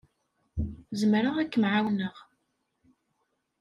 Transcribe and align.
Zemreɣ 0.99 1.35
ad 1.37 1.49
kem-ɛawneɣ. 1.53 2.15